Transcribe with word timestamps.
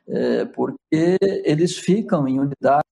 é, 0.09 0.45
porque 0.45 1.19
eles 1.45 1.77
ficam 1.77 2.27
em 2.27 2.39
unidades 2.39 2.87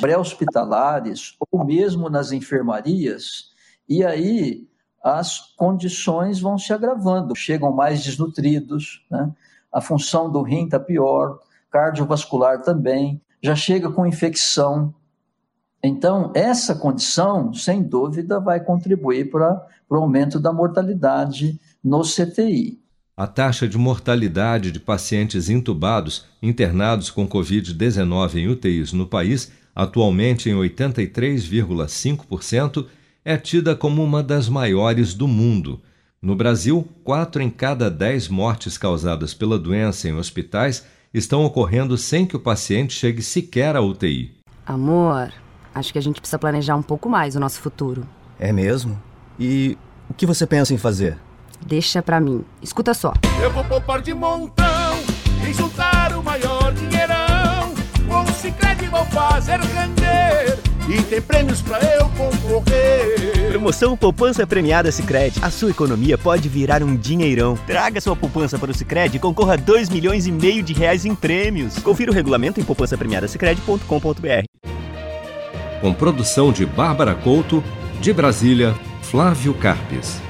pré-hospitalares 0.00 1.36
ou 1.52 1.64
mesmo 1.64 2.08
nas 2.08 2.32
enfermarias, 2.32 3.50
e 3.88 4.04
aí 4.04 4.68
as 5.02 5.54
condições 5.54 6.40
vão 6.40 6.58
se 6.58 6.72
agravando, 6.72 7.36
chegam 7.36 7.72
mais 7.72 8.02
desnutridos, 8.02 9.04
né? 9.10 9.32
a 9.72 9.80
função 9.80 10.30
do 10.30 10.42
rim 10.42 10.64
está 10.64 10.80
pior, 10.80 11.38
cardiovascular 11.70 12.62
também, 12.62 13.20
já 13.40 13.54
chega 13.54 13.90
com 13.90 14.06
infecção. 14.06 14.94
Então, 15.82 16.32
essa 16.34 16.74
condição, 16.74 17.52
sem 17.52 17.82
dúvida, 17.82 18.40
vai 18.40 18.58
contribuir 18.58 19.30
para 19.30 19.64
o 19.88 19.94
aumento 19.94 20.40
da 20.40 20.52
mortalidade 20.52 21.60
no 21.84 22.00
CTI. 22.00 22.80
A 23.18 23.26
taxa 23.26 23.66
de 23.66 23.78
mortalidade 23.78 24.70
de 24.70 24.78
pacientes 24.78 25.48
intubados 25.48 26.26
internados 26.42 27.08
com 27.08 27.26
Covid-19 27.26 28.34
em 28.34 28.46
UTIs 28.46 28.92
no 28.92 29.06
país, 29.06 29.50
atualmente 29.74 30.50
em 30.50 30.54
83,5%, 30.54 32.84
é 33.24 33.38
tida 33.38 33.74
como 33.74 34.04
uma 34.04 34.22
das 34.22 34.50
maiores 34.50 35.14
do 35.14 35.26
mundo. 35.26 35.80
No 36.20 36.36
Brasil, 36.36 36.86
quatro 37.02 37.40
em 37.40 37.48
cada 37.48 37.90
dez 37.90 38.28
mortes 38.28 38.76
causadas 38.76 39.32
pela 39.32 39.58
doença 39.58 40.10
em 40.10 40.14
hospitais 40.14 40.84
estão 41.14 41.42
ocorrendo 41.42 41.96
sem 41.96 42.26
que 42.26 42.36
o 42.36 42.40
paciente 42.40 42.92
chegue 42.92 43.22
sequer 43.22 43.76
à 43.76 43.80
UTI. 43.80 44.36
Amor, 44.66 45.32
acho 45.74 45.90
que 45.90 45.98
a 45.98 46.02
gente 46.02 46.20
precisa 46.20 46.38
planejar 46.38 46.76
um 46.76 46.82
pouco 46.82 47.08
mais 47.08 47.34
o 47.34 47.40
nosso 47.40 47.60
futuro. 47.60 48.06
É 48.38 48.52
mesmo? 48.52 49.00
E 49.40 49.78
o 50.06 50.12
que 50.12 50.26
você 50.26 50.46
pensa 50.46 50.74
em 50.74 50.78
fazer? 50.78 51.16
Deixa 51.64 52.02
pra 52.02 52.20
mim. 52.20 52.44
Escuta 52.62 52.94
só. 52.94 53.12
Eu 53.40 53.50
vou 53.50 53.64
poupar 53.64 54.00
de 54.00 54.12
montão 54.12 54.66
e 55.48 55.52
juntar 55.52 56.12
o 56.16 56.22
maior 56.22 56.72
dinheirão. 56.72 57.74
Com 58.08 58.22
o 58.22 58.34
Cicred 58.34 58.88
vou 58.88 59.04
fazer 59.06 59.60
render 59.60 60.66
e 60.88 61.02
tem 61.02 61.20
prêmios 61.20 61.60
pra 61.60 61.78
eu 61.78 62.08
concorrer. 62.10 63.48
Promoção 63.50 63.96
Poupança 63.96 64.46
Premiada 64.46 64.92
Cicred. 64.92 65.38
A 65.42 65.50
sua 65.50 65.70
economia 65.70 66.16
pode 66.16 66.48
virar 66.48 66.82
um 66.82 66.96
dinheirão. 66.96 67.56
Traga 67.66 68.00
sua 68.00 68.14
poupança 68.14 68.58
para 68.58 68.70
o 68.70 68.74
Cicred 68.74 69.16
e 69.16 69.20
concorra 69.20 69.54
a 69.54 69.56
2 69.56 69.88
milhões 69.88 70.26
e 70.26 70.32
meio 70.32 70.62
de 70.62 70.72
reais 70.72 71.04
em 71.04 71.14
prêmios. 71.14 71.78
Confira 71.78 72.10
o 72.10 72.14
regulamento 72.14 72.60
em 72.60 72.64
poupancapremiadasicredi.com.br. 72.64 74.44
Com 75.80 75.92
produção 75.92 76.52
de 76.52 76.64
Bárbara 76.64 77.14
Couto, 77.14 77.62
de 78.00 78.12
Brasília, 78.12 78.74
Flávio 79.02 79.54
Carpes. 79.54 80.20